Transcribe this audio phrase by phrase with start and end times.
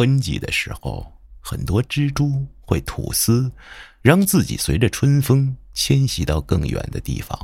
[0.00, 1.06] 春季的时候，
[1.42, 3.52] 很多蜘蛛会吐丝，
[4.00, 7.38] 让自己随着春风迁徙到更远的地方。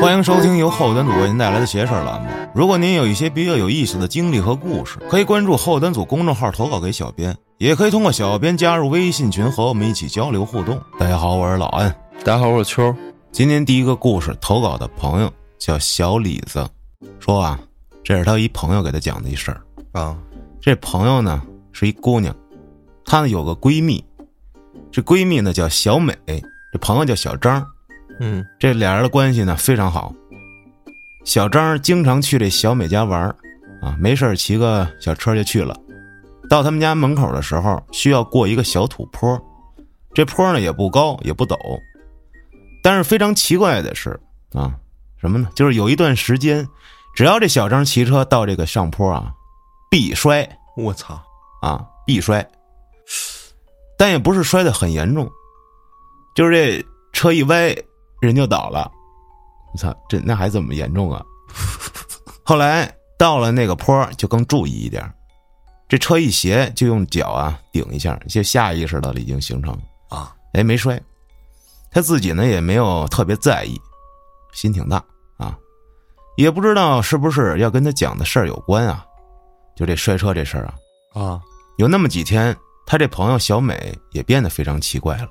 [0.00, 2.30] 欢迎收听由后端组为您带来的“邪事儿”栏目。
[2.54, 10.80] 如果您有一些比较有意思的经历和故事，可以关注后端组公众号投稿给小编，也可以通过小编加入微信群和我们一起交流互动。
[10.98, 11.94] 大家好，我是老安。
[12.24, 12.96] 大家好，我是秋。
[13.30, 16.66] 今天第一个故事投稿的朋友叫小李子，
[17.20, 17.60] 说啊，
[18.02, 19.60] 这是他一朋友给他讲的一事儿
[19.92, 20.16] 啊。
[20.62, 21.42] 这朋友呢
[21.72, 22.32] 是一姑娘，
[23.04, 24.02] 她呢有个闺蜜，
[24.92, 26.16] 这闺蜜呢叫小美，
[26.72, 27.66] 这朋友叫小张。
[28.20, 30.14] 嗯，这俩人的关系呢非常好。
[31.24, 33.22] 小张经常去这小美家玩
[33.82, 35.76] 啊，没事骑个小车就去了。
[36.48, 39.36] 到他们家门口的时候，需要过一个小土坡，
[40.14, 41.56] 这坡呢也不高也不陡。
[42.84, 44.10] 但是非常奇怪的是
[44.52, 44.72] 啊，
[45.20, 45.48] 什么呢？
[45.56, 46.64] 就是有一段时间，
[47.16, 49.32] 只要这小张骑车到这个上坡啊，
[49.92, 50.48] 必摔。
[50.74, 51.20] 我操
[51.60, 52.50] 啊，必摔。
[53.98, 55.30] 但也不是摔的很严重，
[56.34, 57.76] 就是这车一歪。
[58.22, 58.88] 人就倒了，
[59.74, 61.20] 我操，这那还怎么严重啊？
[62.44, 65.12] 后来到了那个坡就更注意一点，
[65.88, 69.76] 这车一斜就用脚啊顶一下，就下意识的已经形成
[70.08, 71.02] 啊，哎没摔，
[71.90, 73.76] 他自己呢也没有特别在意，
[74.52, 75.04] 心挺大
[75.36, 75.58] 啊，
[76.36, 79.04] 也不知道是不是要跟他讲的事儿有关啊，
[79.76, 80.74] 就这摔车这事儿啊
[81.12, 81.40] 啊，
[81.76, 82.56] 有那么几天，
[82.86, 85.30] 他这朋友小美也变得非常奇怪了，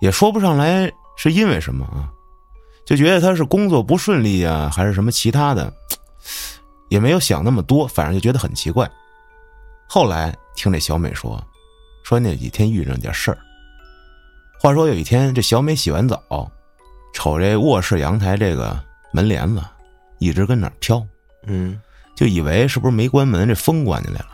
[0.00, 0.90] 也说不上来。
[1.16, 2.10] 是因为什么啊？
[2.84, 5.72] 就觉得他是工作不顺利呀，还是什么其他的，
[6.88, 8.90] 也没有想那么多，反正就觉得很奇怪。
[9.88, 11.40] 后来听这小美说，
[12.02, 13.38] 说那几天遇上点事儿。
[14.60, 16.50] 话说有一天，这小美洗完澡，
[17.12, 18.76] 瞅这卧室阳台这个
[19.12, 19.62] 门帘子
[20.18, 21.00] 一直跟那飘，
[21.46, 21.80] 嗯，
[22.14, 24.28] 就以为是不是没关门，这风关进来了。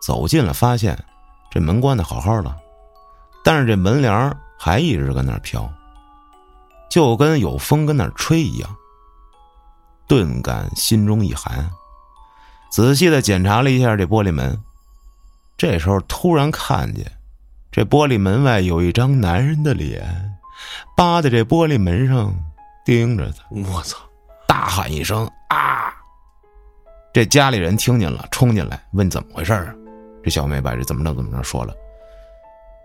[0.00, 0.98] 走近了，发现
[1.50, 2.54] 这门关的好好的，
[3.42, 5.70] 但是这门帘还一直跟那飘，
[6.90, 8.76] 就跟有风跟那吹一样。
[10.06, 11.70] 顿感心中一寒，
[12.70, 14.58] 仔细的检查了一下这玻璃门。
[15.56, 17.10] 这时候突然看见，
[17.72, 20.38] 这玻璃门外有一张男人的脸，
[20.96, 22.34] 扒在这玻璃门上
[22.84, 23.42] 盯着他。
[23.50, 23.98] 我操！
[24.46, 25.92] 大喊一声啊！
[27.12, 29.74] 这家里人听见了，冲进来问怎么回事啊？
[30.22, 31.74] 这小美把这怎么着怎么着说了。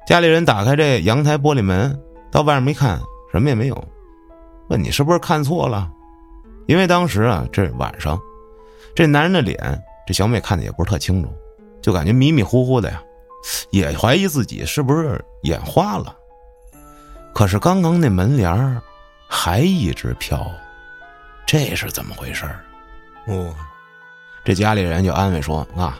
[0.08, 1.98] 家里人打开这阳台玻璃门，
[2.32, 3.00] 到外面一看，
[3.32, 3.88] 什么也没有。
[4.70, 5.90] 问你是不是看错了？
[6.68, 8.20] 因为当时啊，这晚上，
[8.96, 11.30] 这男人的脸，这小美看的也不是特清楚，
[11.82, 13.02] 就感觉迷迷糊糊的呀，
[13.72, 16.16] 也怀疑自己是不是眼花了。
[17.34, 18.82] 可是刚刚那门帘
[19.28, 20.50] 还一直飘，
[21.46, 22.46] 这是怎么回事
[23.28, 23.54] 哦，
[24.46, 25.98] 这家里人就安慰说啊，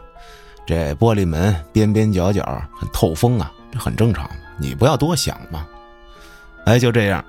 [0.66, 2.44] 这玻璃门边边角角
[2.76, 3.52] 很透风啊。
[3.72, 5.66] 这很正常，你不要多想嘛。
[6.66, 7.26] 哎，就这样，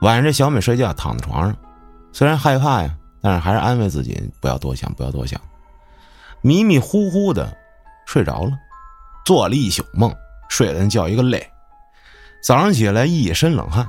[0.00, 1.56] 晚上这小美睡觉躺在床上，
[2.12, 5.40] 虽然害怕呀，但是还是安慰自己不要多想，不要多想。
[6.40, 7.56] 迷迷糊糊的
[8.06, 8.50] 睡着了，
[9.24, 10.12] 做了一宿梦，
[10.48, 11.48] 睡得叫一个累。
[12.42, 13.86] 早上起来一身冷汗，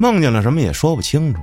[0.00, 1.40] 梦见了什么也说不清楚。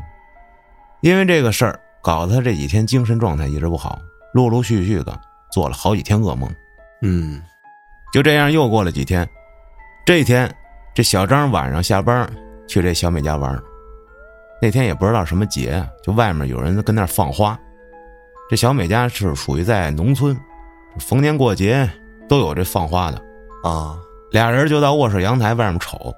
[1.00, 3.98] 因为这个事儿，搞得他这几天精神状态一直不好，
[4.36, 5.18] 陆陆续续的
[5.50, 6.54] 做了好几天噩梦。
[7.02, 7.42] 嗯，
[8.12, 9.26] 就这样又过了几天。
[10.06, 10.54] 这一天，
[10.94, 12.30] 这小张晚上下班
[12.68, 13.58] 去这小美家玩。
[14.62, 17.58] 那天也不知道什么节，就外面有人跟那放花。
[18.50, 20.38] 这小美家是属于在农村，
[21.00, 21.90] 逢年过节
[22.28, 23.22] 都有这放花的
[23.64, 23.98] 啊。
[24.32, 26.14] 俩人就到卧室阳台外面瞅。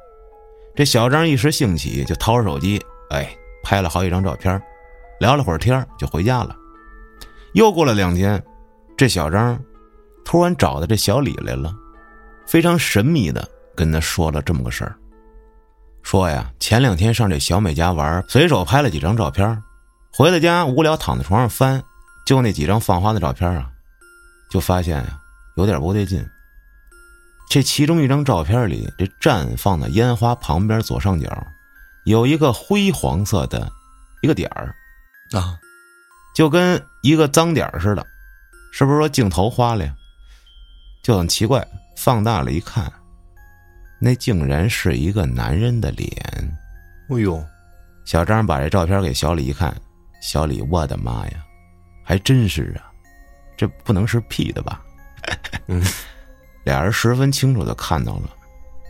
[0.76, 3.30] 这小张一时兴起，就掏出手机，哎，
[3.64, 4.60] 拍了好几张照片，
[5.20, 6.56] 聊了会儿天就回家了。
[7.54, 8.44] 又过了两天，
[8.96, 9.60] 这小张
[10.26, 11.74] 突然找到这小李来了，
[12.46, 13.48] 非常神秘的。
[13.76, 14.96] 跟他说了这么个事儿，
[16.02, 19.62] 说呀，前两天上这小美家玩，随手拍了几张照片，
[20.12, 21.84] 回到家无聊躺在床上翻，
[22.26, 23.70] 就那几张放花的照片啊，
[24.50, 25.22] 就发现呀
[25.58, 26.28] 有点不对劲。
[27.48, 31.30] 这其中一张照片里，这绽放的烟花旁边左上角，
[32.06, 33.72] 有一个灰黄色的
[34.24, 34.74] 一个点儿，
[35.34, 35.56] 啊，
[36.38, 38.06] 就跟一个脏点似的，
[38.72, 39.92] 是不是说镜头花了呀？
[41.02, 42.94] 就很奇怪，放大了一看。
[44.00, 46.12] 那竟然是一个男人的脸，
[47.10, 47.44] 哎呦！
[48.06, 49.76] 小张把这照片给小李一看，
[50.22, 51.44] 小李，我的妈呀，
[52.04, 52.86] 还真是啊，
[53.58, 54.86] 这不能是 P 的吧？
[55.66, 55.84] 嗯，
[56.64, 58.30] 俩人十分清楚的看到了，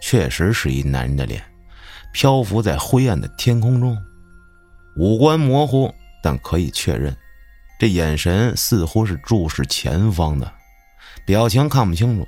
[0.01, 1.41] 确实是一男人的脸，
[2.11, 3.97] 漂浮在灰暗的天空中，
[4.97, 5.89] 五官模糊，
[6.21, 7.15] 但可以确认，
[7.79, 10.51] 这眼神似乎是注视前方的，
[11.25, 12.27] 表情看不清楚，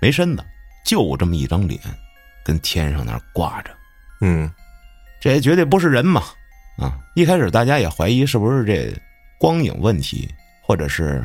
[0.00, 0.44] 没身子，
[0.84, 1.80] 就这么一张脸，
[2.44, 3.70] 跟天上那儿挂着。
[4.20, 4.50] 嗯，
[5.20, 6.22] 这绝对不是人嘛！
[6.78, 8.92] 啊，一开始大家也怀疑是不是这
[9.38, 10.28] 光影问题，
[10.62, 11.24] 或者是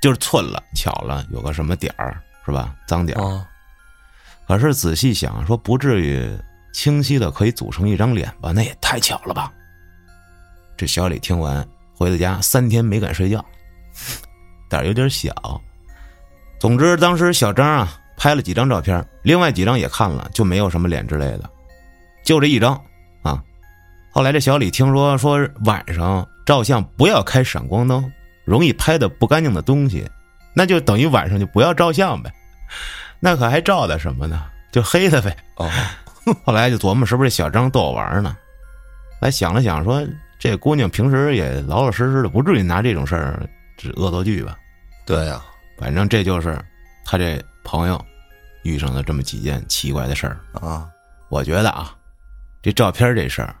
[0.00, 2.74] 就是寸了巧了，有个什么点儿是吧？
[2.86, 3.24] 脏点儿。
[3.24, 3.48] 啊，
[4.48, 6.28] 可是仔细想，说不至于
[6.72, 8.50] 清晰的可以组成一张脸吧？
[8.52, 9.52] 那也太巧了吧！
[10.76, 13.44] 这小李听完，回到家三天没敢睡觉，
[14.68, 15.32] 胆儿有点小。
[16.58, 21.48] 总之，当时小张啊拍了几张照片，另外几张也看了，就没有什么脸之类的，
[22.22, 22.78] 就这一张
[23.22, 23.42] 啊。
[24.10, 28.12] 后来这小李听说说晚上照相不要开闪光灯，
[28.44, 30.06] 容易拍的不干净的东西，
[30.54, 32.32] 那就等于晚上就不要照相呗。
[33.20, 34.44] 那可还照的什么呢？
[34.70, 35.34] 就黑的呗。
[35.56, 35.70] 哦，
[36.44, 38.36] 后来就琢磨是不是小张逗我玩呢？
[39.20, 40.06] 来想了想，说
[40.38, 43.48] 这姑娘平时也老老实实的，不至于拿这种事儿
[43.78, 44.56] 是恶作剧吧？
[45.06, 45.42] 对呀，
[45.78, 46.58] 反正这就是
[47.04, 48.04] 他这朋友
[48.62, 50.38] 遇上了这么几件奇怪的事儿。
[50.52, 50.86] 啊，
[51.28, 51.94] 我觉得啊，
[52.62, 53.54] 这照片这事儿，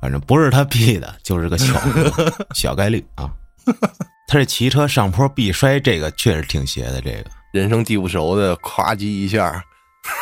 [0.00, 3.30] 反正不是他 P 的，就是个巧合， 小概率啊。
[4.26, 7.00] 他这骑车上坡必摔，这个确实挺邪的。
[7.00, 9.62] 这个人生地不熟的，咵叽一下，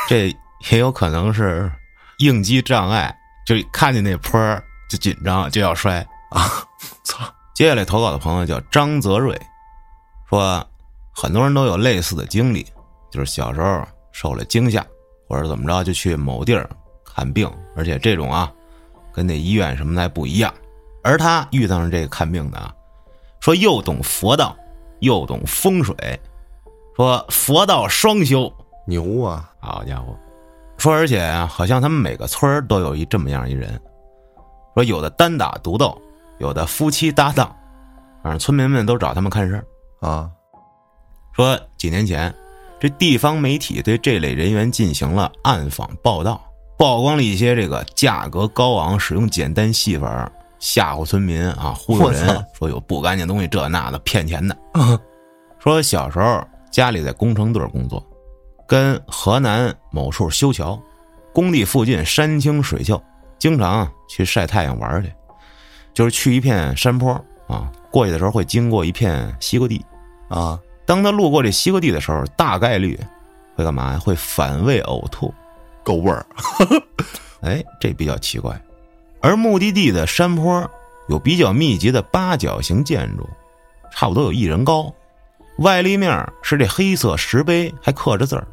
[0.09, 0.35] 这
[0.71, 1.71] 也有可能是
[2.19, 3.15] 应激障碍，
[3.47, 6.65] 就看见那坡儿就紧张就要摔啊！
[7.05, 7.25] 操！
[7.55, 9.39] 接下来投稿的朋友叫张泽瑞，
[10.29, 10.65] 说
[11.13, 12.67] 很多人都有类似的经历，
[13.11, 13.83] 就是小时候
[14.13, 14.87] 受了惊吓，
[15.29, 16.69] 或者怎么着就去某地儿
[17.05, 18.51] 看病，而且这种啊
[19.13, 20.53] 跟那医院什么的还不一样。
[21.03, 22.73] 而他遇到这个看病的啊，
[23.41, 24.57] 说又懂佛道，
[25.01, 25.95] 又懂风水，
[26.97, 28.53] 说佛道双修，
[28.87, 29.51] 牛啊！
[29.61, 30.17] 好家伙！
[30.77, 33.81] 说而且啊，好像他们每个村儿都有一这么样一人，
[34.79, 36.01] 说有的单打独斗，
[36.39, 37.53] 有的夫妻搭档，
[38.23, 39.65] 反正村民们都找他们看事儿。
[40.09, 40.31] 啊，
[41.33, 42.33] 说几年前，
[42.79, 46.41] 这地方媒体对这类人员进行了暗访报道，
[46.79, 50.31] 曝光了一些这个价格高昂、使用简单戏法
[50.61, 54.57] 吓唬村民啊、忽悠人，说有不干净东西这那的骗钱的。
[55.59, 56.41] 说小时候
[56.71, 58.01] 家里在工程队工作，
[58.65, 60.81] 跟河南某处修桥，
[61.35, 63.03] 工地附近山清水秀，
[63.39, 65.13] 经常去晒太阳玩去。
[65.95, 67.13] 就是去一片山坡
[67.49, 69.85] 啊，过去的时候会经过一片西瓜地，
[70.29, 72.99] 啊，当他路过这西瓜地的时候，大概率
[73.57, 73.99] 会干嘛呀？
[73.99, 75.33] 会反胃呕吐。
[75.83, 76.27] 够味儿
[77.41, 78.61] 哎，这比较奇怪。
[79.21, 80.71] 而目的地的山坡
[81.09, 83.27] 有比较密集的八角形建筑，
[83.91, 84.93] 差不多有一人高，
[85.59, 88.47] 外立面是这黑色石碑，还刻着字儿，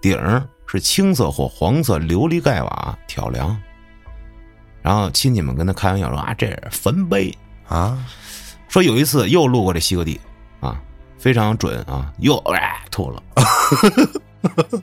[0.00, 3.56] 顶儿是青色或黄色琉璃盖瓦挑梁。
[4.82, 7.36] 然后亲戚们跟他开玩笑说啊，这是坟碑。
[7.68, 8.04] 啊！
[8.66, 10.20] 说有一次又路过这西瓜地，
[10.58, 10.80] 啊，
[11.18, 13.22] 非常准啊，又哎吐了。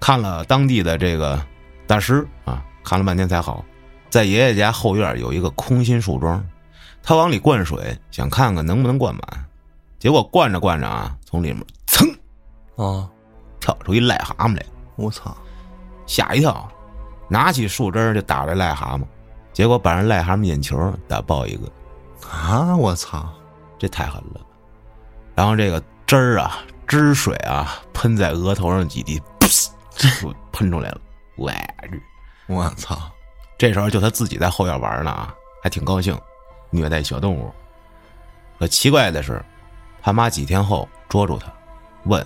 [0.00, 1.40] 看了当地的这个
[1.86, 3.64] 大师啊，看了半天才好。
[4.10, 6.44] 在爷爷家后院有一个空心树桩，
[7.00, 9.22] 他往里灌水，想看看能不能灌满。
[10.00, 12.12] 结果灌着灌着啊，从里面噌
[12.76, 13.08] 啊！
[13.60, 14.66] 跳出一癞蛤蟆来，
[14.96, 15.36] 我操！
[16.06, 16.68] 吓一跳，
[17.28, 19.02] 拿起树枝就打这癞蛤蟆，
[19.56, 21.62] 结果把人癞蛤蟆眼球打爆一个。
[22.30, 22.76] 啊！
[22.76, 23.26] 我操！
[23.78, 24.40] 这太狠了。
[25.34, 31.00] 然后这个汁儿啊，汁水啊，喷在额头上几滴，噗就喷出来了。
[31.36, 31.54] 喂，
[32.48, 33.10] 我操！
[33.56, 36.14] 这时候就他自己在后院玩呢啊，还挺高兴，
[36.68, 37.50] 虐待小动物。
[38.58, 39.42] 可奇怪的是，
[40.02, 41.50] 他妈几天后捉住他，
[42.04, 42.22] 问：“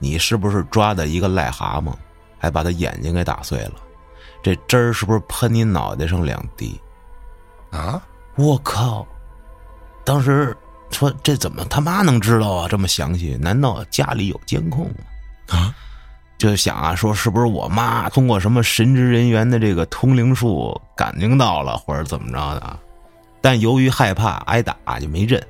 [0.00, 1.94] 你是不是抓的一个癞蛤蟆，
[2.36, 3.74] 还把他眼睛给打碎了？
[4.44, 6.80] 这汁儿是不是喷你脑袋上两滴？”
[7.72, 8.00] 啊！
[8.36, 9.04] 我靠！
[10.04, 10.56] 当时
[10.90, 12.68] 说这怎么他妈能知道啊？
[12.68, 13.36] 这么详细？
[13.40, 15.58] 难道家里有监控吗？
[15.58, 15.74] 啊！
[16.36, 22.78] 就想啊，说是不是我妈通过什么神职人员的这个通灵术感应到了，或者怎么着的啊？
[23.40, 25.44] 但由于害怕挨打，就没认，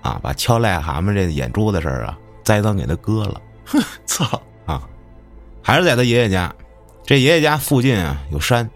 [0.00, 3.40] 啊，把敲癞蛤蟆这眼珠子事儿啊，栽赃给他哥了。
[4.06, 4.40] 操！
[4.64, 4.82] 啊，
[5.62, 6.52] 还是在他爷爷家。
[7.08, 8.68] 这爷爷家附近啊有山，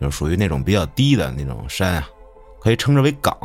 [0.00, 2.08] 就是属于那种比较低的那种山啊，
[2.60, 3.36] 可以称之为岗。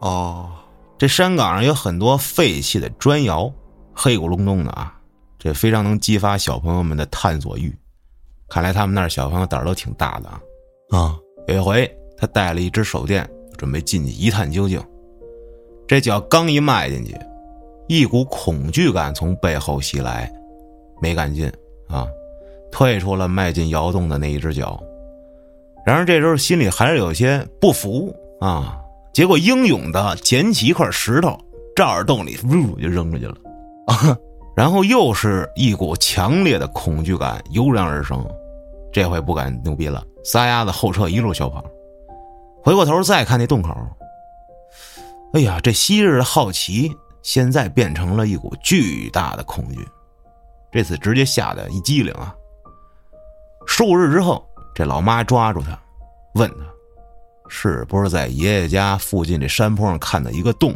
[0.00, 0.52] 哦，
[0.98, 3.50] 这山岗上有很多废弃的砖窑，
[3.94, 4.94] 黑咕隆咚的啊，
[5.38, 7.74] 这非常能激发小朋友们的探索欲。
[8.50, 10.40] 看来他们那儿小朋友胆儿都挺大的啊。
[10.90, 11.18] 啊！
[11.48, 13.26] 有一回，他带了一只手电，
[13.56, 14.78] 准备进去一探究竟。
[15.88, 17.16] 这脚刚一迈进去，
[17.88, 20.30] 一股恐惧感从背后袭来，
[21.00, 21.50] 没敢进
[21.88, 22.06] 啊，
[22.70, 24.82] 退出了迈进窑洞的那一只脚。
[25.84, 28.78] 然而这时候心里还是有些不服啊，
[29.12, 31.38] 结果英勇的捡起一块石头，
[31.74, 33.36] 照着洞里呜就扔出去了。
[34.56, 38.26] 然后又是一股强烈的恐惧感油然而生，
[38.90, 41.64] 这回不敢牛逼了，撒丫子后撤，一路小跑。
[42.64, 43.70] 回过头再看那洞口，
[45.34, 46.90] 哎呀，这昔日的好奇
[47.22, 49.86] 现在变成了一股巨大的恐惧，
[50.72, 52.34] 这次直接吓得一激灵啊！
[53.66, 55.78] 数日之后，这老妈抓住他，
[56.34, 56.64] 问他，
[57.48, 60.74] 是不是在爷爷家附近这山坡上看到一个洞，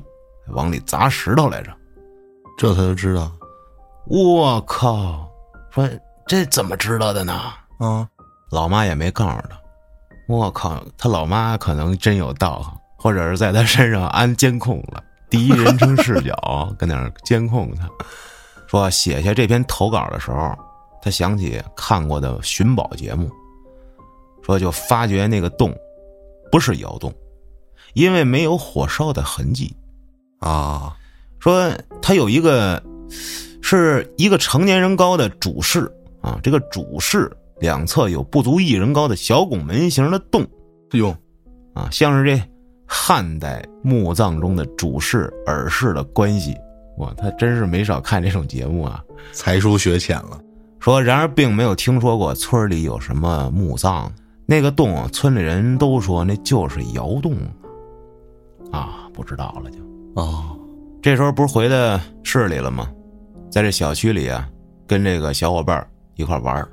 [0.49, 1.73] 往里砸石头来着？
[2.59, 3.31] 这他就知道。
[4.07, 5.31] 我靠！
[5.71, 5.89] 说
[6.27, 7.33] 这怎么知道的呢？
[7.79, 8.07] 啊，
[8.51, 9.59] 老妈也没告诉他。
[10.29, 17.89] 我靠，他老妈可能真有道行，或者是在他身上安监控了，第一人称视角跟那儿监控他。
[18.67, 20.57] 说写下这篇投稿的时候，
[21.03, 23.31] 他想起看过的寻宝节目，
[24.43, 25.75] 说就发觉那个洞
[26.51, 27.13] 不是窑洞，
[27.95, 29.75] 因为没有火烧的痕迹。
[30.39, 30.97] 啊，
[31.39, 32.83] 说他有一个。
[33.63, 35.91] 是一个成年人高的主室
[36.23, 37.31] 啊，这个主室
[37.61, 40.45] 两侧有不足一人高的小拱门形的洞，
[40.93, 41.15] 哟，
[41.75, 42.43] 啊，像是这
[42.87, 46.57] 汉代墓葬中的主室耳室的关系。
[46.99, 50.41] 哇，他真是没少看这种节目啊，才疏学浅了。
[50.81, 54.11] 说，然而并没有听说过村里有什么墓葬，
[54.47, 57.37] 那个洞，村里人都说那就是窑洞
[58.73, 59.79] 啊，不知道了就。
[60.15, 60.59] 哦，
[61.03, 62.91] 这时候不是回到市里了吗？
[63.51, 64.49] 在这小区里啊，
[64.87, 66.67] 跟这个小伙伴一块玩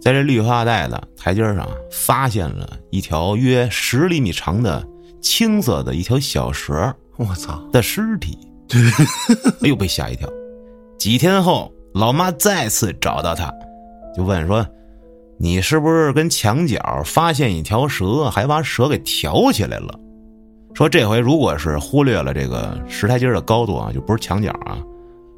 [0.00, 4.86] 在这绿化带的台阶上发现了一条约十厘米长的
[5.20, 8.38] 青色的一条小蛇，我操的尸体！
[9.62, 10.28] 哎呦，被吓一跳。
[10.96, 13.50] 几天后，老妈再次找到他，
[14.14, 14.66] 就问说
[15.40, 19.98] ：“你是不是跟墙角发现一条蛇，还把蛇给挑起来了？”
[20.76, 24.78] 说这回如果是忽略了这个石台阶的高度啊，就不是墙角啊。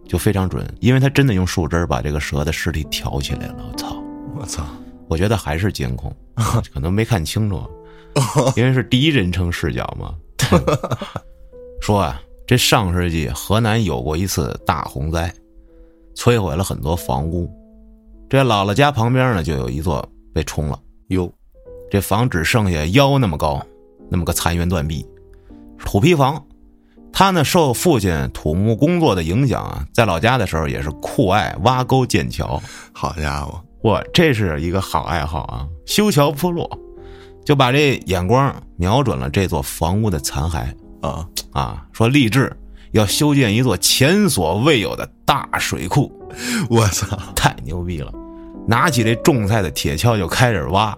[0.09, 3.57] 就非常准，因为他真的用树枝把这个蛇的尸体挑起来了。
[3.71, 4.03] 我操！
[4.41, 4.65] 我操！
[5.07, 6.11] 我觉得还是监控，
[6.73, 7.63] 可能没看清楚，
[8.57, 10.15] 因为是第一人称视角嘛。
[11.81, 15.33] 说啊，这上世纪河南有过一次大洪灾，
[16.19, 17.49] 摧毁了很多房屋。
[18.29, 20.77] 这姥姥家旁边呢，就有一座被冲了。
[21.11, 21.33] 哟，
[21.89, 23.65] 这房只剩下腰那么高，
[24.11, 25.07] 那么个残垣断壁，
[25.79, 26.45] 土坯房。
[27.13, 32.61] 他呢，受父亲土木工作的影响啊，在老家的时候也是酷爱挖沟建桥。
[32.93, 35.67] 好家伙，哇，这是一个好爱好啊！
[35.87, 36.69] 修桥铺路，
[37.45, 40.67] 就把这眼光瞄准了这座房屋的残骸
[41.01, 41.87] 啊啊！
[41.93, 42.55] 说立志
[42.93, 46.13] 要修建一座前所未有的大水库。
[46.69, 48.13] 我操，太牛逼了！
[48.67, 50.97] 拿起这种菜的铁锹就开始挖，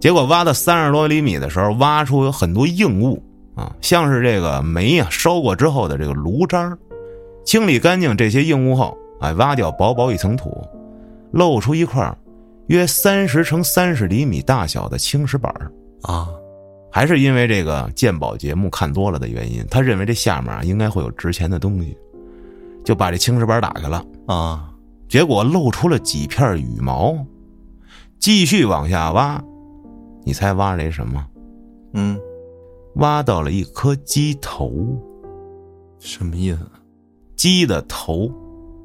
[0.00, 3.22] 结果挖到三十多厘米的时候，挖出有很多硬物。
[3.54, 6.78] 啊，像是这个煤呀烧过之后的这个炉渣儿，
[7.44, 10.66] 清理干净这些硬物后，哎，挖掉薄薄一层土，
[11.32, 12.16] 露出一块
[12.68, 15.52] 约三十乘三十厘米大小的青石板
[16.02, 16.28] 啊，
[16.92, 21.96] 还是因为这个鉴宝节目看多了的原因，他认为这下面啊应该会有值钱的东西，
[22.84, 24.70] 就把这青石板打开了啊，
[25.08, 27.16] 结果露出了几片羽毛，
[28.18, 29.42] 继续往下挖，
[30.22, 31.26] 你猜挖了什么？
[31.94, 32.18] 嗯。
[32.96, 34.70] 挖到了一颗鸡头，
[35.98, 36.58] 什么意思？
[37.36, 38.30] 鸡的头，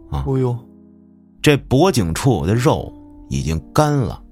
[0.10, 0.24] 啊！
[0.26, 0.58] 哦呦，
[1.42, 2.90] 这脖颈处的肉
[3.28, 4.24] 已经干了，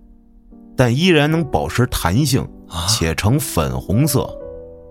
[0.77, 2.47] 但依然能保持弹性，
[2.87, 4.29] 且呈粉红色，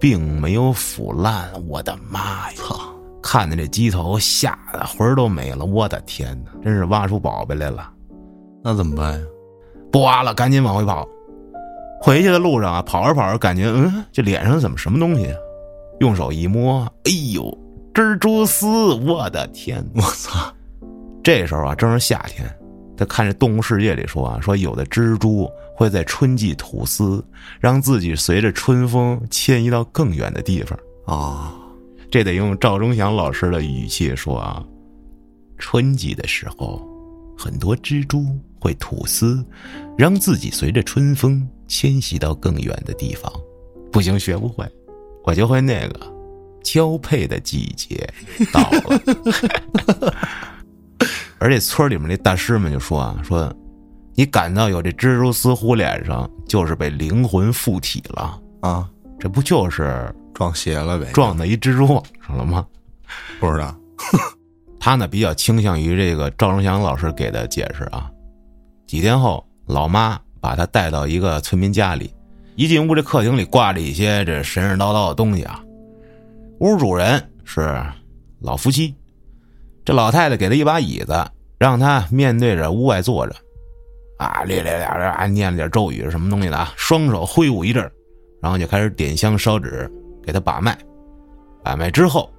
[0.00, 1.50] 并没有腐烂。
[1.66, 2.56] 我的妈呀！
[2.56, 2.80] 操！
[3.22, 5.64] 看着这鸡头，吓得魂儿都没了。
[5.64, 7.90] 我的天哪，真是挖出宝贝来了。
[8.62, 9.26] 那怎么办呀？
[9.90, 11.08] 不挖了，赶紧往回跑。
[12.00, 15.26] 回去的路上啊，跑着跑着，感觉嗯，这脸上怎么什么东西？
[15.26, 15.36] 啊
[16.00, 17.56] 用手一摸，哎呦，
[17.94, 18.66] 蜘蛛丝！
[19.06, 20.52] 我的天，我操！
[21.22, 22.44] 这时候啊，正是夏天，
[22.96, 27.24] 他看这《动物世界》里说啊，说有的蜘蛛会在春季吐丝，
[27.60, 31.54] 让自己随着春风迁移到更远的地方啊。
[32.10, 34.64] 这得用赵忠祥老师的语气说啊，
[35.58, 36.80] 春季的时候，
[37.36, 38.24] 很多蜘蛛
[38.60, 39.44] 会吐丝，
[39.98, 41.46] 让自己随着春风。
[41.66, 43.32] 迁徙到更远的地方，
[43.90, 44.70] 不行，学不会，
[45.24, 46.14] 我就会那个
[46.62, 48.06] 交配的季节
[48.52, 50.12] 到了。
[51.38, 53.50] 而且村里面那大师们就说啊，说
[54.14, 58.88] 你感到有这蜘蛛丝糊脸上，就是被灵魂附体了啊！
[59.18, 61.10] 这不就是撞邪了呗？
[61.12, 62.66] 撞到一蜘蛛网上了吗？
[63.40, 63.74] 不知道。
[64.80, 68.10] 他呢比较倾向于这个赵忠祥老师给的解释啊。
[68.86, 70.18] 几天后，老妈。
[70.44, 72.12] 把他带到一个村民家里，
[72.54, 75.64] 一进屋，这客厅里挂着一些这神神叨叨的东西啊。
[76.60, 77.82] 屋主人是
[78.40, 78.94] 老夫妻，
[79.86, 81.14] 这老太太给他一把椅子，
[81.56, 83.34] 让他面对着屋外坐着，
[84.24, 84.88] 啊，咧咧咧
[85.18, 87.82] 咧念了点咒语什么东西的啊，双手挥舞一阵，
[88.40, 89.90] 然后就开始点香烧纸，
[90.24, 90.76] 给他把脉。
[91.62, 92.30] 把脉之后，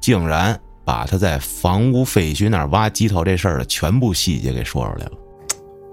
[0.00, 5.12] 竟然把他在房屋废墟那儿挖鸡头这事儿的全部细节给说出来了。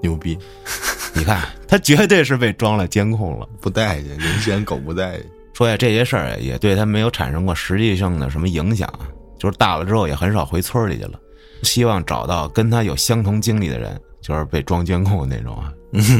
[0.02, 0.38] 牛逼！
[1.14, 5.26] 你看，他绝对是被装了监控了，不待见，人嫌狗不待见。
[5.54, 8.90] 说呀，这些事儿也对他没有产生过实际性的什么影响，
[9.38, 11.20] 就是大了之后也很少回村里去了。
[11.64, 15.74] 希望找到跟他有相同经历的人，就是被装监控那种啊，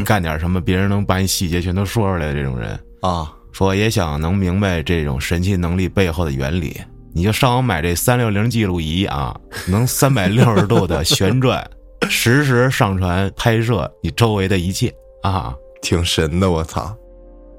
[0.04, 3.32] 干点什么别人能把你细节全都说出来的这种人啊。
[3.52, 6.80] 说也想能明白这种神奇能力背后的原理，
[7.12, 11.66] 你就上网买这三六零记录仪啊，能三百六十度的旋转，
[12.08, 14.92] 实时上传拍摄你周围的一切
[15.22, 16.94] 啊，挺神的，我操！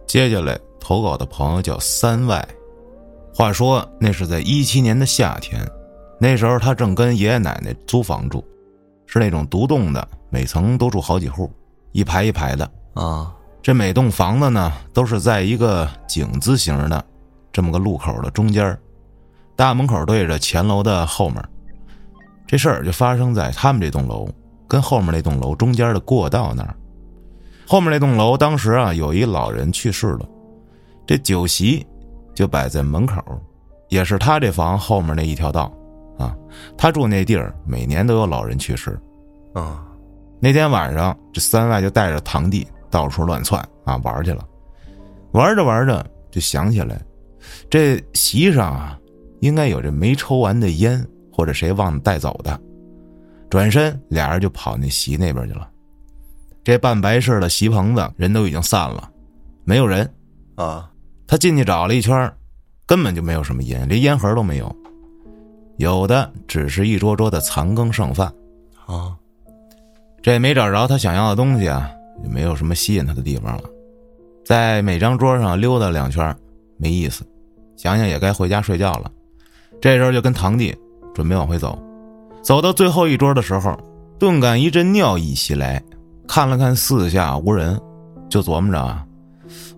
[0.07, 0.59] 接下来。
[0.85, 2.45] 投稿的朋友叫三外，
[3.33, 5.65] 话说那是在一七年的夏天，
[6.19, 8.43] 那时候他正跟爷爷奶奶租房住，
[9.13, 11.47] 是那种独栋的，每层都住好几户，
[11.91, 13.31] 一排一排的啊。
[13.61, 17.05] 这每栋房子呢，都是在一个井字形的
[17.51, 18.75] 这么个路口的中间，
[19.55, 21.39] 大门口对着前楼的后面。
[22.47, 24.27] 这事儿就发生在他们这栋楼
[24.67, 26.75] 跟后面那栋楼中间的过道那儿。
[27.67, 30.27] 后面那栋楼当时啊，有一老人去世了。
[31.05, 31.85] 这酒席
[32.33, 33.21] 就摆在门口，
[33.89, 35.71] 也是他这房后面那一条道，
[36.17, 36.35] 啊，
[36.77, 38.99] 他住那地儿每年都有老人去世，
[39.53, 39.85] 啊，
[40.39, 44.47] 那天晚上这三外就带着堂弟到处乱窜啊玩去了，
[45.31, 47.01] 玩着玩着就想起来，
[47.69, 48.99] 这席上啊
[49.41, 52.59] 应该有这没抽完的烟或者谁忘了带走的，
[53.49, 55.69] 转身俩人就跑那席那边去了，
[56.63, 59.09] 这办白事的席棚子人都已经散了，
[59.65, 60.09] 没有人，
[60.55, 60.89] 啊。
[61.25, 62.31] 他进去找了一圈，
[62.85, 64.75] 根本就没有什么烟，连烟盒都没有，
[65.77, 68.31] 有的只是一桌桌的残羹剩饭。
[68.85, 69.15] 啊，
[70.21, 71.89] 这没找着他想要的东西啊，
[72.23, 73.63] 也没有什么吸引他的地方了。
[74.45, 76.35] 在每张桌上溜达两圈，
[76.77, 77.25] 没意思，
[77.75, 79.09] 想想也该回家睡觉了。
[79.81, 80.75] 这时候就跟堂弟
[81.13, 81.77] 准备往回走，
[82.41, 83.77] 走到最后一桌的时候，
[84.19, 85.81] 顿感一阵尿意袭来，
[86.27, 87.79] 看了看四下无人，
[88.29, 89.05] 就琢磨着啊，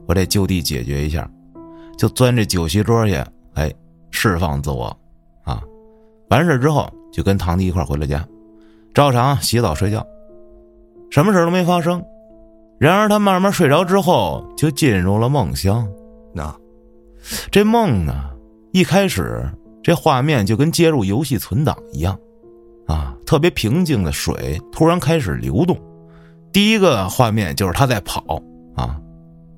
[0.08, 1.30] 我得就地解决一下。
[1.98, 3.72] 就钻这酒席桌去，哎，
[4.12, 4.98] 释放自我，啊，
[6.30, 8.26] 完事之后就跟堂弟一块回了家，
[8.94, 10.06] 照常洗澡睡觉，
[11.10, 12.04] 什么事都没发生。
[12.78, 15.88] 然而他慢慢睡着之后，就进入了梦乡。
[16.34, 16.54] 那
[17.50, 18.14] 这梦呢，
[18.72, 19.50] 一开始
[19.82, 22.18] 这画面就跟接入游戏存档一样，
[22.88, 25.78] 啊，特别平静的水突然开始流动。
[26.52, 28.42] 第一个画面就是他在跑，
[28.76, 29.00] 啊。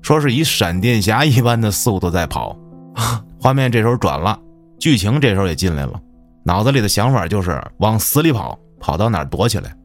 [0.00, 2.56] 说是以闪电侠一般的速度在跑，
[3.38, 4.38] 画面这时候转了，
[4.78, 6.00] 剧情这时候也进来了，
[6.48, 9.76] 脑子里的想法就是往死里跑，跑到哪儿躲起来，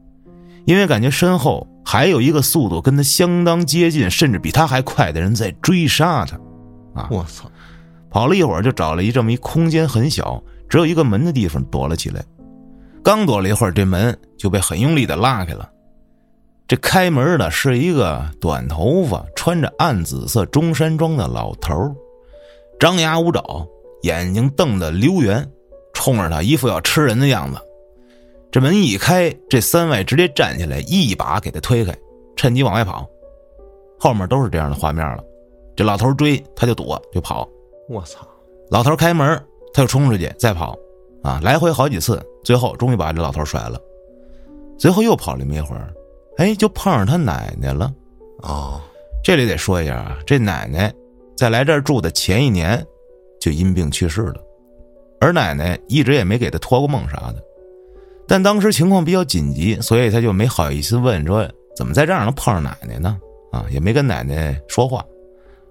[0.64, 6.38] 因为感觉身后还有一个速度跟他相当接近，甚至比他还快的人在追杀他，
[6.94, 7.06] 啊！
[7.10, 7.50] 我操！
[8.08, 12.24] 跑了一会儿就找了一这么一空间很小，只有一个门的地方躲了起来，
[13.02, 15.68] 刚躲了一会儿，这门就被很用力的拉开了。
[16.66, 21.94] 这开门的是一个短头发、穿着暗紫色中山装的老头
[22.80, 23.66] 张牙舞爪，
[24.00, 25.46] 眼睛瞪得溜圆，
[26.04, 27.58] 冲着他一副要吃人的样子。
[28.52, 31.96] 这门一开，这三位直接站起来，一把给他推开，
[32.36, 33.08] 趁机往外跑。
[33.98, 35.24] 后面都是这样的画面了。
[35.74, 37.48] 这老头追，他就躲就跑。
[37.88, 38.18] 我操！
[38.68, 40.78] 老头开门，他就冲出去再跑，
[41.22, 43.80] 啊，来回好几次，最后终于把这老头甩了。
[44.78, 45.90] 随后又跑了没一会儿。
[46.36, 47.90] 哎，就碰上他奶奶了，
[48.42, 48.78] 哦，
[49.24, 50.92] 这里得说一下啊，这奶奶
[51.34, 52.86] 在来这儿住的前一年
[53.40, 54.43] 就因病去世了，
[55.24, 57.42] 而奶奶一直也没给他托过梦啥的，
[58.28, 63.18] 但当时情况比较紧急，所以他就没好意思问说怎么在这儿能碰上奶奶呢？
[63.50, 65.02] 啊，也没跟奶奶说话，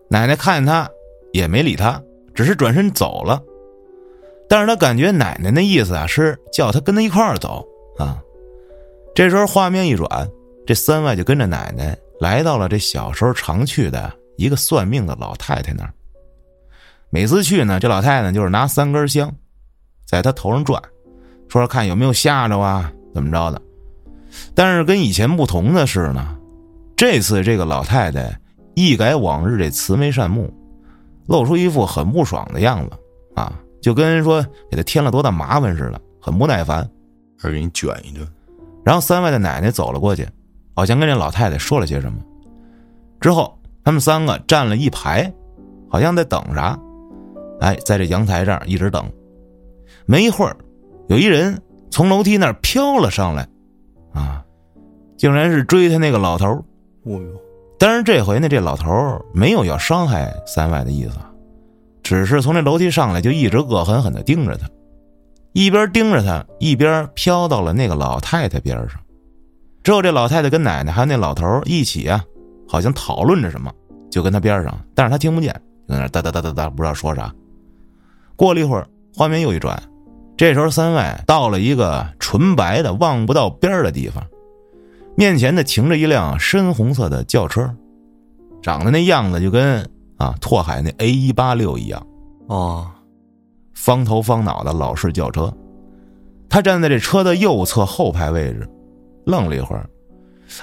[0.10, 0.90] 奶奶看见他
[1.34, 2.02] 也没理他，
[2.34, 3.40] 只是转身走了，
[4.50, 7.64] 但是他感觉奶奶那意思啊是叫他跟他一块儿走
[8.00, 8.20] 啊，
[9.14, 10.10] 这时候画面一转。
[10.66, 15.94] 这三外就跟着奶奶来到了这小时候常去的一个算命的老太太那儿。
[17.10, 19.30] 每次去呢，这老太太就是拿三根香，
[20.06, 20.82] 在他头上转，
[21.48, 23.62] 说说看有没有吓着啊，怎么着的。
[24.56, 26.38] 但是跟以前不同的是呢，
[26.96, 28.40] 这次这个老太太
[28.76, 30.54] 一改往日这慈眉善目，
[31.28, 32.92] 露出一副很不爽的样子
[33.36, 36.90] 啊，就跟说给他添了多大麻烦似的，很不耐烦，
[37.38, 38.28] 还给你卷一顿。
[38.84, 40.28] 然后三外的奶奶走了过去。
[40.76, 42.18] 好像跟这老太太说了些什么，
[43.22, 45.32] 之后他们三个站了一排，
[45.88, 46.76] 好像在等啥。
[47.60, 49.08] 哎，在这阳台这儿一直等，
[50.06, 50.56] 没一会儿，
[51.08, 53.48] 有一人从楼梯那儿飘了上来，
[54.14, 54.44] 啊，
[55.18, 56.64] 竟然是追他那个老头儿。
[57.06, 57.22] 哦呦，
[57.78, 61.18] 但是这回呢，这老头儿没有要伤害三外的意思，
[62.02, 64.68] 只是从这楼梯上来就一直恶狠狠的盯着他，
[65.54, 69.00] 一边盯着他，一边飘到了那个老太太边上。
[69.84, 72.24] 之后，这老太太跟奶奶还有那老头儿一起啊，
[72.68, 73.70] 好像讨论着什么，
[74.10, 75.52] 就跟他边上，但是他听不见，
[75.88, 77.34] 在那哒哒哒哒哒，不知道说啥。
[78.38, 79.78] 过了一会儿，画面又一转。
[80.36, 84.26] 这时候，三外到了一个纯白的望不到边的地方，
[85.16, 87.74] 面前呢停着一辆深红色的轿车，
[88.62, 92.06] 长得那样子就跟啊拓海那 A 一八六一样，
[92.48, 92.90] 哦，
[93.74, 95.54] 方头方脑的老式轿车。
[96.50, 98.68] 他站在这车的右侧后排位置，
[99.26, 99.88] 愣了一会儿，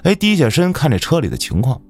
[0.03, 1.81] 哎，低下身看这车里的情况，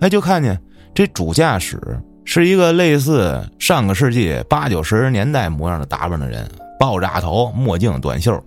[0.00, 0.60] 哎，就看见
[0.94, 1.80] 这主驾驶
[2.24, 6.46] 是一个类似上个世纪八九十年代模样的打扮的人。
[6.78, 8.42] 爆炸头、墨镜、短袖，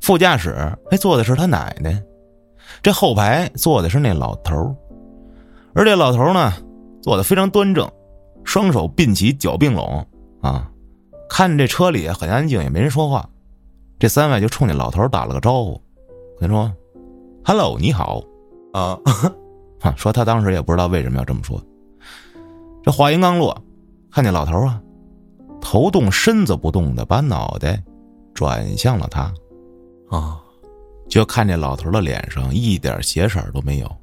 [0.00, 0.50] 副驾驶
[0.90, 2.02] 哎坐的是他奶奶，
[2.82, 4.76] 这后排坐的是那老头
[5.74, 6.52] 而这老头呢
[7.02, 7.90] 坐的非常端正，
[8.44, 10.06] 双手并齐，脚并拢
[10.42, 10.70] 啊，
[11.28, 13.28] 看这车里很安静，也没人说话。
[13.98, 15.80] 这三位就冲那老头打了个招呼，
[16.38, 16.72] 跟说
[17.44, 18.22] ：“Hello，你好。”
[18.72, 18.98] 啊，
[19.80, 21.60] 哈， 说他当时也不知道为什么要这么说。
[22.82, 23.56] 这话音刚落，
[24.10, 24.80] 看见老头啊。
[25.60, 27.82] 头动身子不动的，把脑袋
[28.32, 29.32] 转向了他，
[30.08, 30.40] 啊，
[31.08, 33.96] 就看见老头的脸上一点血色都没有，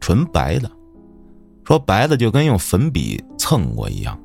[0.00, 0.70] 纯白的，
[1.64, 4.18] 说白的就跟用粉笔蹭过一样，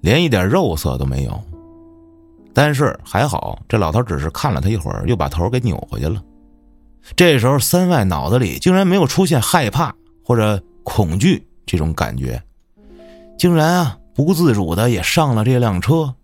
[0.00, 1.40] 连一点肉色都没有。
[2.52, 6.22] 但是还好，这老头只是看了他一会儿，又把头给扭回去了。
[7.16, 12.40] 这时候，三外脑子里竟然没有出现害怕或者恐惧这种感觉，
[13.36, 13.98] 竟然啊。
[14.14, 16.14] 不自主的也上了这辆车，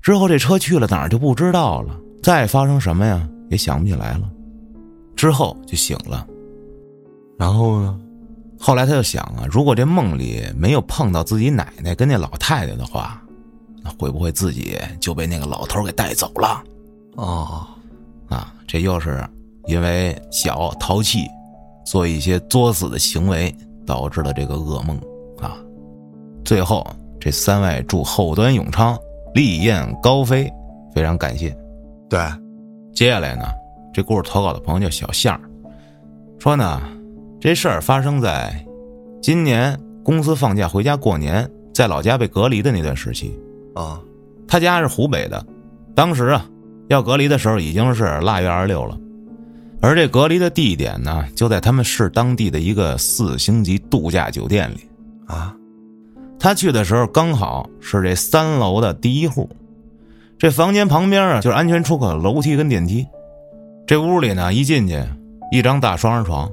[0.00, 1.94] 之后这车去了哪儿就不知道了。
[2.22, 4.30] 再发生什么呀，也想不起来了。
[5.14, 6.26] 之后就醒了，
[7.38, 8.00] 然后呢？
[8.58, 13.22] 后来他就想啊，如果这梦里没有碰到自己奶奶跟那老太太的话，
[13.82, 16.64] 那会不会自己就被那个老头给带走了？
[17.16, 17.66] 哦，
[18.28, 19.22] 啊，这又是
[19.66, 21.26] 因为小淘气，
[21.84, 23.54] 做一些作死的行为
[23.86, 25.04] 导致了这个噩梦啊。
[26.46, 26.86] 最后，
[27.18, 28.96] 这三位祝后端永昌，
[29.34, 30.48] 利燕高飞，
[30.94, 31.50] 非常感谢。
[32.08, 32.20] 对，
[32.94, 33.46] 接下来呢，
[33.92, 35.38] 这故事投稿的朋友叫小象
[36.38, 36.80] 说呢，
[37.40, 38.54] 这事儿发生在
[39.20, 43.36] 今年公司放假回家过年，在老家被隔离的那段时期。
[43.74, 44.00] 啊，
[44.46, 45.44] 他家是湖北的，
[45.96, 46.46] 当时啊，
[46.86, 48.96] 要隔离的时候已经是腊月二十六了，
[49.82, 54.88] 而这隔离的地点呢，就在他们市当地的一个四星级度假酒店里。
[55.26, 55.52] 啊。
[56.38, 59.48] 他去的时候刚好是这三楼的第一户，
[60.38, 63.06] 这房间旁边啊就是安全出口的楼梯跟电梯。
[63.86, 65.02] 这屋里呢，一进去
[65.50, 66.50] 一张大双人床，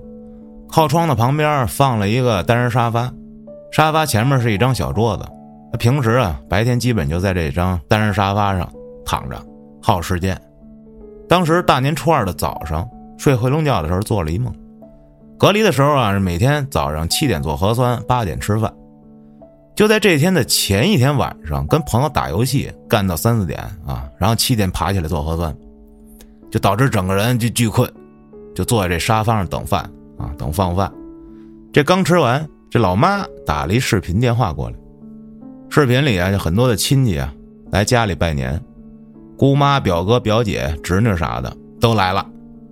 [0.70, 3.12] 靠窗的旁边放了一个单人沙发，
[3.72, 5.26] 沙发前面是一张小桌子。
[5.72, 8.72] 他平时啊白天基本就在这张单人沙发上
[9.04, 9.44] 躺着
[9.82, 10.40] 耗时间。
[11.28, 14.54] 当时大年初二的早上睡回笼觉的时候做了一梦，
[15.38, 18.72] 隔离的时候啊是每天早上七点做核酸，八点吃饭。
[19.76, 25.56] 就在这天的前一天晚上，跟朋友打游戏干到三四点啊，然后七点爬起来做核酸，
[26.52, 27.92] 就导致整个人就巨困，
[28.54, 29.82] 就坐在这沙发上等饭
[30.20, 30.92] 啊，等放饭。
[31.72, 34.76] 这刚吃完，这老妈打了一视频电话过来，
[35.70, 37.34] 视频里啊，就很多的亲戚啊
[37.72, 38.62] 来家里拜年，
[39.36, 42.24] 姑妈、表哥、表姐、侄女啥的都来了，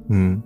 [0.10, 0.40] 嗯，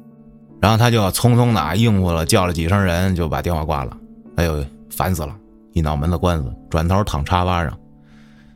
[0.61, 3.97] 然后他就匆匆的啊应付了，叫了几声人就把电话挂了。
[4.37, 5.35] 哎呦，烦死了！
[5.75, 7.77] 一脑门子官司，转头躺沙发上，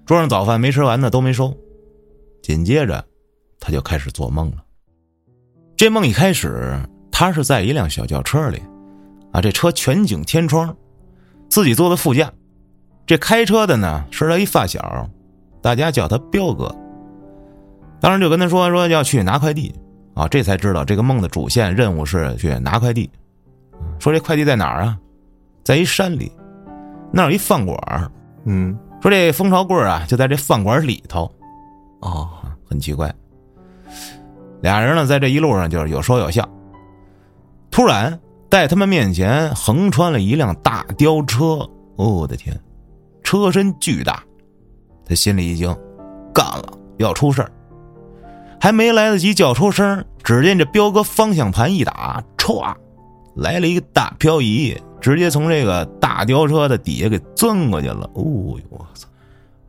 [0.05, 1.53] 桌上早饭没吃完呢，都没收。
[2.41, 3.03] 紧接着，
[3.59, 4.63] 他就开始做梦了。
[5.75, 6.79] 这梦一开始，
[7.11, 8.61] 他是在一辆小轿车里，
[9.33, 10.73] 啊，这车全景天窗，
[11.49, 12.31] 自己坐在副驾。
[13.05, 15.09] 这开车的呢是他一发小，
[15.61, 16.73] 大家叫他彪哥。
[17.99, 19.75] 当时就跟他说说要去拿快递，
[20.13, 23.09] 啊，这才知道这个梦的主线任务是去拿快递。
[23.99, 24.97] 说这快递在哪儿啊？
[25.65, 26.31] 在一山里。
[27.11, 27.77] 那有一饭馆
[28.45, 31.31] 嗯，说这蜂巢柜啊就在这饭馆里头，
[32.01, 32.29] 哦，
[32.67, 33.13] 很奇怪。
[34.61, 36.47] 俩人呢在这一路上就是有说有笑。
[37.71, 38.19] 突然
[38.49, 42.59] 在他们面前横穿了一辆大吊车，哦，我的天，
[43.23, 44.23] 车身巨大，
[45.05, 45.73] 他心里一惊，
[46.33, 47.51] 干了，要出事儿。
[48.59, 52.75] 还没来得及叫出声，只见这彪哥方向盘一打，歘，
[53.39, 54.75] 来了一个大漂移。
[55.01, 58.01] 直接从这个大吊车的底下给钻过去了。
[58.15, 59.07] 哦呦，我操！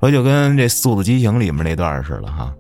[0.01, 2.53] 说就跟这《速度激情》里面那段似的哈，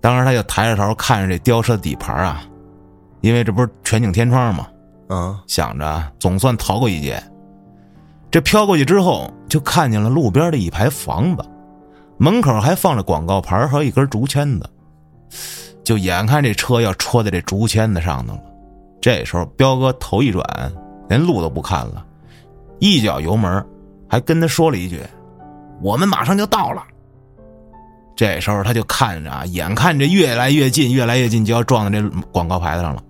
[0.00, 2.42] 当时他就抬着头看着这吊车底盘啊，
[3.20, 4.66] 因为这不是全景天窗吗？
[5.10, 7.22] 嗯，想着总算逃过一劫。
[8.28, 11.44] 这飘过去之后，就看见了路边的一排房子，
[12.18, 14.68] 门口还放着广告牌和一根竹签子，
[15.84, 18.42] 就眼看这车要戳在这竹签子上头了。
[19.00, 20.44] 这时候，彪哥头一转，
[21.08, 22.04] 连路都不看了，
[22.78, 23.64] 一脚油门，
[24.08, 25.00] 还跟他说了一句
[25.80, 26.82] ：“我们马上就到了。”
[28.14, 33.02] 这时候他就看着啊，眼看着越来越近，越来越近，就要撞到这广告牌子上了。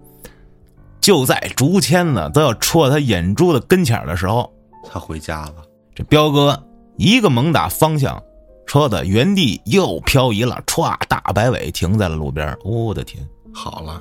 [1.00, 4.48] 就在竹签子都要戳他眼珠子跟前的时候，
[4.88, 5.55] 他回家了。
[5.94, 6.62] 这彪哥
[6.96, 8.22] 一个猛打方向，
[8.66, 12.57] 车子原地又漂移了，歘，大摆尾停在了路边。
[12.62, 13.26] 我的天！
[13.53, 14.00] 好了，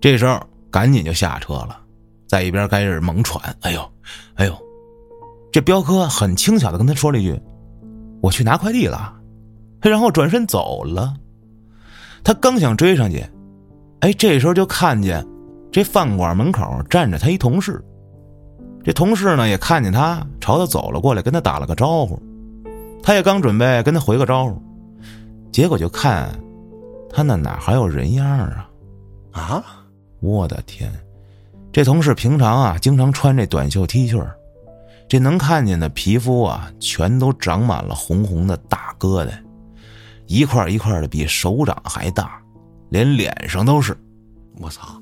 [0.00, 0.38] 这时候
[0.70, 1.78] 赶紧就下车了，
[2.26, 3.56] 在一边开始猛喘。
[3.60, 3.90] 哎呦，
[4.34, 4.56] 哎呦！
[5.52, 7.40] 这彪哥很轻巧的跟他说了一句
[8.20, 9.14] ：“我去拿快递了。”
[9.80, 11.14] 然后转身走了。
[12.22, 13.24] 他刚想追上去，
[14.00, 15.26] 哎，这时候就看见
[15.70, 17.82] 这饭馆门口站着他一同事。
[18.84, 22.20] 这同事呢也看见他，朝他走了过来，跟他打了个招呼。
[23.02, 24.60] 他也刚准备跟他回个招呼，
[25.52, 26.28] 结果就看
[27.08, 28.68] 他那哪还有人样啊？
[29.32, 29.64] 啊！
[30.26, 30.90] 我的天！
[31.72, 34.26] 这同事平常啊，经常穿这短袖 T 恤，
[35.08, 39.30] 这能看见的皮肤啊，全都长满了红红的大疙瘩。
[40.26, 42.42] 一块一块的，比手掌还大，
[42.88, 43.96] 连脸上都是。
[44.58, 45.00] 我操！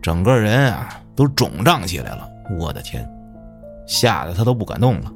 [0.00, 2.26] 整个人啊都肿胀起来了。
[2.58, 3.06] 我的天！
[3.86, 5.12] 吓得他都不敢动了，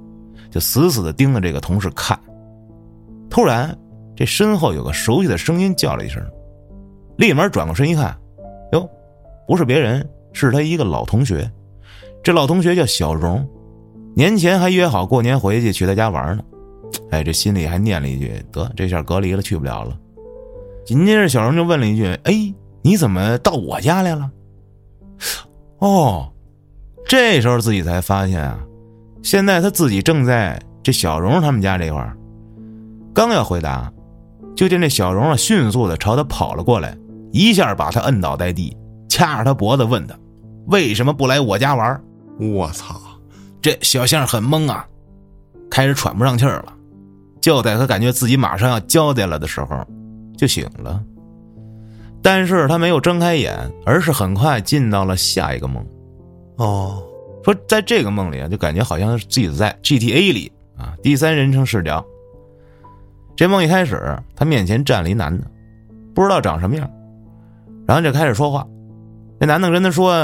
[0.51, 2.19] 就死死的盯着这个同事看。
[3.31, 3.75] 突然，
[4.14, 6.23] 这身后有个熟悉的声音叫了一声，
[7.16, 8.14] 立马转过身一看，
[9.47, 11.51] 不是别人，是他一个老同学。
[12.23, 13.49] 这老同学叫小荣，
[14.15, 16.43] 年前还约好过年回去去他家玩呢。
[17.11, 19.97] 哎，这心里还念了一句：“得，这下隔离了，去不了了。”
[20.85, 24.31] 紧接着，小荣就问了一句：“哎，你怎么到我家来了？”
[25.79, 26.33] 哦，
[27.07, 28.59] 这时候自己才发现啊，
[29.23, 32.17] 现在他自己正在这小荣他们家这块儿。
[33.15, 33.93] 刚要回答，
[34.55, 36.97] 就见这小荣啊，迅速的朝他跑了过来，
[37.33, 38.77] 一下把他摁倒在地，
[39.09, 40.14] 掐着他脖子问他
[40.69, 42.01] ：“为什么不来我家玩？”
[42.38, 43.01] 我操！
[43.62, 44.87] 这小象很懵啊，
[45.71, 46.73] 开始喘不上气儿了。
[47.40, 49.85] 就在他感觉自己马上要交代了的时候，
[50.37, 51.03] 就醒了。
[52.23, 55.85] 但是他没有睁开眼，而是很快进到了下一个梦。
[56.57, 57.03] 哦，
[57.45, 62.05] 说在这个梦里啊，就感觉好像是自己在 GTA 里啊，第三人称视角。
[63.37, 65.45] 这梦一开始，他面前站了一男的，
[66.14, 66.90] 不知道长什么样，
[67.87, 68.66] 然后就开始说话。
[69.38, 70.14] 那男的跟他说，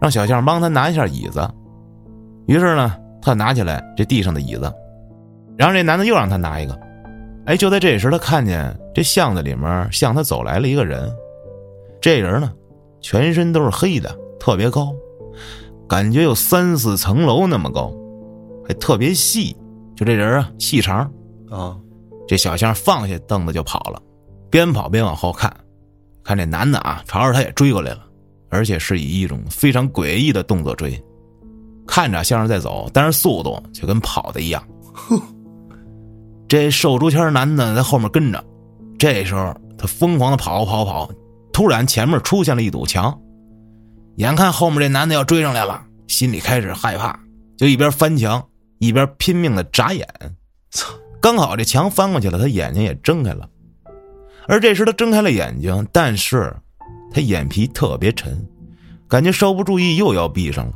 [0.00, 1.48] 让小象帮他拿一下椅子。
[2.46, 4.72] 于是呢，他拿起来这地上的椅子。
[5.56, 6.78] 然后这男的又让他拿一个，
[7.46, 11.12] 哎，就在这时，他看见这巷子里面向他走来了一个人。
[12.00, 12.52] 这人呢，
[13.00, 14.94] 全身都是黑的，特别高，
[15.88, 17.92] 感觉有三四层楼那么高，
[18.66, 19.56] 还特别细。
[19.96, 21.10] 就这人啊，细长
[21.50, 21.76] 啊。
[22.28, 24.00] 这小象放下凳子就跑了，
[24.50, 25.50] 边跑边往后看，
[26.22, 28.00] 看这男的啊，朝着他也追过来了，
[28.48, 31.00] 而且是以一种非常诡异的动作追，
[31.86, 34.66] 看着像是在走，但是速度就跟跑的一样。
[34.92, 35.20] 哼。
[36.48, 38.42] 这瘦竹签男的在后面跟着，
[38.98, 41.10] 这时候他疯狂的跑跑跑，
[41.52, 43.14] 突然前面出现了一堵墙，
[44.16, 47.20] 眼看后面这男的要追上来了，心里开始害怕，
[47.58, 48.42] 就一边翻墙
[48.78, 50.08] 一边拼命的眨眼。
[50.70, 50.88] 操！
[51.20, 53.46] 刚好这墙翻过去了，他眼睛也睁开了，
[54.46, 56.54] 而这时他睁开了眼睛，但是
[57.10, 58.46] 他眼皮特别沉，
[59.08, 60.72] 感觉稍不注意又要闭上了。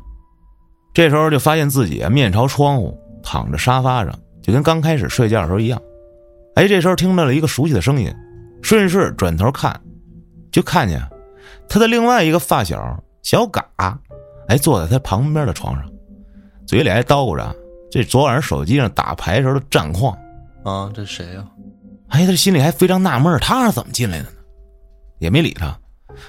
[0.95, 4.18] 这时候就发现自己啊面朝窗户躺着沙发上。
[4.42, 5.81] 就跟刚开始睡觉的时候一样，
[6.57, 8.12] 哎，这时候听到了一个熟悉的声音，
[8.61, 9.81] 顺势转头看，
[10.51, 11.01] 就看见
[11.68, 13.64] 他的另外一个发小小嘎，
[14.49, 15.88] 哎，坐在他旁边的床上，
[16.66, 17.55] 嘴里还叨咕着
[17.88, 20.12] 这昨晚上手机上打牌时候的战况。
[20.64, 21.47] 啊，这谁呀？
[22.09, 24.31] 哎，他心里还非常纳闷，他是怎么进来的呢？
[25.21, 25.79] 也没理他，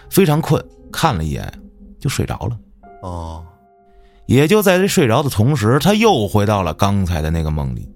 [0.10, 1.52] 非常困，看了一眼
[2.00, 2.58] 就睡着了。
[3.02, 3.44] 哦，
[4.26, 7.90] 也就在这睡着的同时，他又回到了刚才的那个梦里。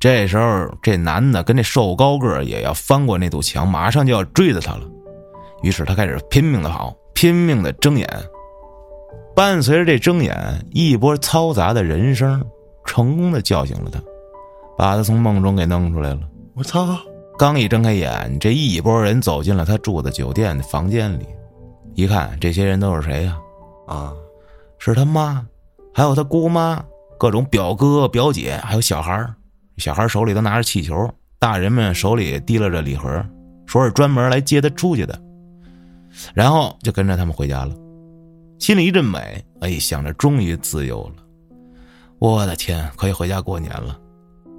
[0.00, 4.82] 这时候，这男的跟这瘦高个也要翻过那堵墙，马上就要追着他了。
[5.62, 8.08] 于是他开始拼命的跑，拼命的睁眼。
[9.36, 12.44] 伴随着这睁眼，一波嘈杂的人声
[12.84, 14.00] 成功的叫醒了他，
[14.76, 16.20] 把他从梦中给弄出来了。
[16.54, 16.98] 我操！
[17.38, 21.26] 刚一睁开眼，这一波人走进了他住的酒店的房间里。
[21.94, 23.38] 一看，这些人都是谁呀？
[23.86, 24.12] 啊，
[24.78, 25.44] 是他妈，
[25.92, 26.82] 还有他姑妈，
[27.18, 29.34] 各种表哥表姐，还有小孩儿。
[29.78, 33.24] 小孩手里都拿着气球，大人们手里提拉着礼盒，
[33.66, 35.20] 说是专门来接他出去的。
[36.34, 37.74] 然后就跟着他们回家了，
[38.58, 41.22] 心里一阵美，哎，想着终于自由了，
[42.18, 43.98] 我的天，可以回家过年了。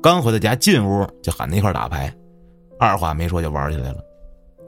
[0.01, 2.13] 刚回到家，进屋就喊他一块打牌，
[2.79, 3.97] 二话没说就玩起来了。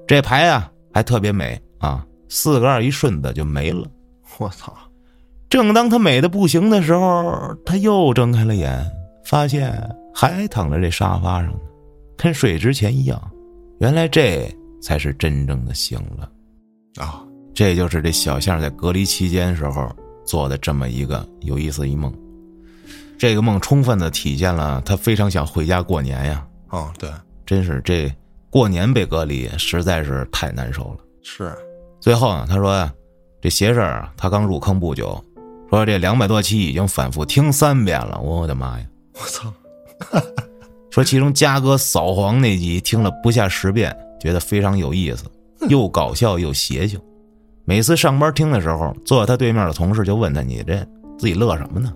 [0.08, 3.88] 这牌啊还特别美啊，四个二一顺子就没了。
[4.38, 4.74] 我操！
[5.50, 8.86] 正当他美的不行的时候，他又睁开了眼，
[9.24, 9.72] 发现
[10.14, 11.60] 还躺在这沙发上呢，
[12.18, 13.22] 跟睡之前一样。
[13.80, 16.30] 原来这才是真正的醒了。
[16.98, 19.90] 啊，这就是这小象在隔离期间时候
[20.26, 22.14] 做的这么一个有意思一梦。
[23.18, 26.46] 这个梦充分的体现了他非常想回家过年呀。
[26.70, 27.10] 哦，对，
[27.46, 28.14] 真是这
[28.50, 30.98] 过年被隔离实在是太难受了。
[31.22, 31.54] 是，
[32.00, 32.94] 最后呢，他说呀，
[33.42, 35.24] 这邪事儿啊，他刚入坑不久，
[35.70, 38.20] 说这两百多期已经反复听三遍了。
[38.20, 38.86] 我的妈呀！
[39.14, 39.54] 我操！
[40.90, 45.26] 说其中嘉哥扫黄那集听了不下十遍，觉得非常有意思。
[45.68, 47.00] 又搞笑又邪性，
[47.64, 50.78] 每次上班听的时候，坐在他对面的同事就问他：“你这
[51.18, 51.94] 自己乐什么呢？”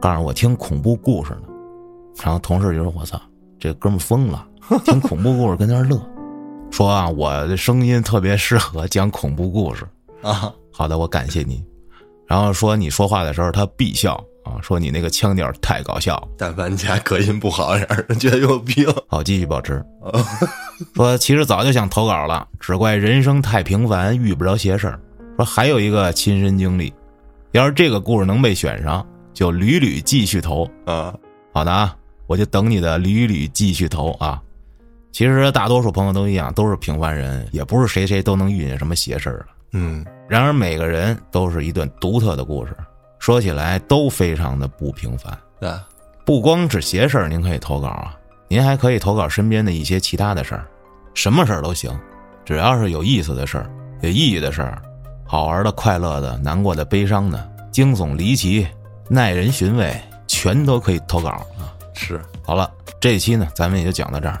[0.00, 1.42] 告诉我听恐怖故事呢。
[2.22, 3.20] 然后同事就说：“我操，
[3.58, 4.46] 这哥们疯了，
[4.84, 6.00] 听恐怖故事跟那乐。”
[6.70, 9.86] 说啊，我的声音特别适合讲恐怖故事
[10.22, 10.52] 啊。
[10.72, 11.62] 好的，我感谢你。
[12.26, 16.26] 然后说你说话的时候他必笑啊，说你那个腔调太搞笑。
[16.38, 18.86] 但凡家隔音不好，点儿觉得有病。
[19.06, 19.84] 好，继续保持。
[20.96, 24.98] 说其实早就想投稿了，只怪人生太平凡，遇不着邪事儿。
[25.36, 26.90] 说还有一个亲身经历，
[27.50, 31.14] 要是这个故事能被选上，就屡屡继续投啊。
[31.52, 31.94] 好的啊，
[32.26, 34.40] 我就等你的屡屡继续投啊。
[35.12, 42.76] 其实大多数朋友都一样，都是平凡人，也不是谁谁都能遇见什么邪事儿嗯，然而每个人都是一段独特的故事，
[43.18, 45.38] 说起来都非常的不平凡。
[45.60, 45.70] 对，
[46.24, 48.16] 不光是邪事儿，您可以投稿啊，
[48.48, 50.66] 您还可以投稿身边的一些其他的事儿。
[51.14, 51.90] 什么事儿都行，
[52.44, 53.70] 只要是有意思的事儿、
[54.00, 54.80] 有意义的事儿、
[55.24, 58.66] 好玩的、快乐的、难过的、悲伤的、惊悚离奇、
[59.08, 59.94] 耐人寻味，
[60.26, 61.72] 全都可以投稿啊！
[61.94, 64.40] 是，好了，这一期呢，咱们也就讲到这儿，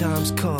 [0.00, 0.59] times come.